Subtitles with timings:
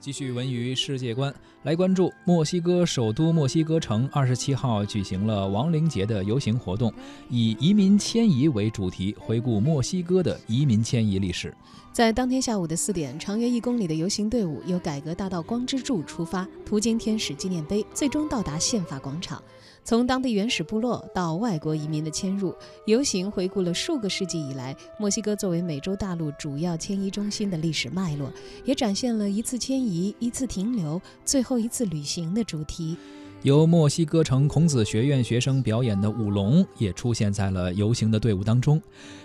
[0.00, 1.32] 继续文娱世界观，
[1.64, 6.90] 来关注墨西哥首都墨西哥城二十七号举行了亡灵节的游行活动，
[7.28, 11.54] 以移民迁移为主题，回顾墨西哥的移民迁移历史。
[11.92, 19.42] 在当天下午的四点，长约一公里的游行队伍由改革大道光之柱出发，途经天使纪念碑，最终到达宪法广场。
[19.82, 22.54] 从当地原始部落到外国移民的迁入，
[22.84, 28.30] 游行回顾了数个世纪以来墨西哥作为美洲大陆主要迁移中心的历史脉络，
[28.64, 32.96] 也展现了一次迁移、一次停留、最后一次旅行的主题。
[33.42, 38.78] 由墨西哥城孔子学院学生表演的舞龙也出现在了游行的队伍当中。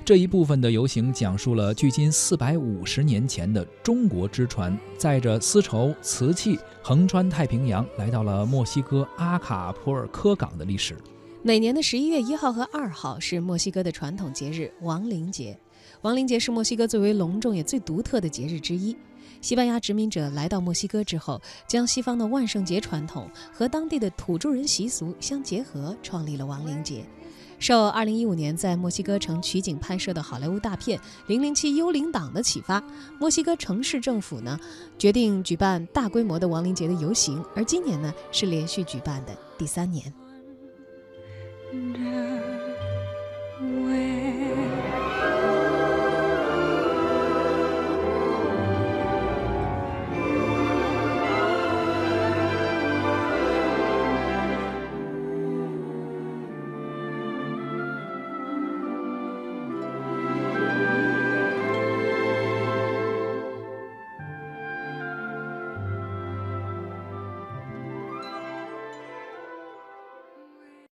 [0.06, 10.96] 这一部分的游行讲述了距今四百五十年前的中国之船载着丝绸、瓷器横穿太平洋，来到了墨西哥阿卡普尔科港的历史。
[11.44, 15.60] 每年的十一月一号和二号是墨西哥的传统节日亡灵节。
[16.04, 18.96] 亡灵节是墨西哥最为隆重也最独特的节日之一。
[19.42, 27.06] 西班牙殖民者来到墨西哥之后，将西方的万圣节传统和当地的土著人习俗相结合，创立了亡灵节。
[27.58, 32.84] 受2015年在墨西哥城取景拍摄的好莱坞大片《零零七：幽灵党》的启发，
[33.18, 34.60] 墨西哥城市政府呢
[34.98, 40.14] 决定举办大规模的亡灵节的游行，而今年呢是连续举办的第三年。